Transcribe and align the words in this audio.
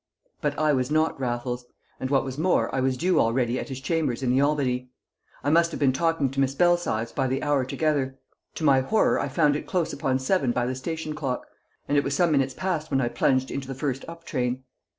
But 0.41 0.57
I 0.57 0.73
was 0.73 0.89
not 0.89 1.19
Raffles, 1.19 1.63
and 1.99 2.09
what 2.09 2.25
was 2.25 2.35
more 2.39 2.73
I 2.73 2.79
was 2.79 2.97
due 2.97 3.19
already 3.19 3.59
at 3.59 3.69
his 3.69 3.79
chambers 3.79 4.23
in 4.23 4.31
the 4.31 4.41
Albany. 4.41 4.89
I 5.43 5.51
must 5.51 5.69
have 5.69 5.79
been 5.79 5.93
talking 5.93 6.31
to 6.31 6.39
Miss 6.39 6.55
Belsize 6.55 7.11
by 7.11 7.27
the 7.27 7.43
hour 7.43 7.63
together; 7.63 8.17
to 8.55 8.63
my 8.63 8.79
horror 8.81 9.19
I 9.19 9.27
found 9.27 9.55
it 9.55 9.67
close 9.67 9.93
upon 9.93 10.17
seven 10.17 10.53
by 10.53 10.65
the 10.65 10.73
station 10.73 11.13
clock; 11.13 11.45
and 11.87 11.99
it 11.99 12.03
was 12.03 12.15
some 12.15 12.31
minutes 12.31 12.55
past 12.55 12.89
when 12.89 12.99
I 12.99 13.09
plunged 13.09 13.51
into 13.51 13.67
the 13.67 13.75
first 13.75 14.03
up 14.07 14.23
train. 14.23 14.63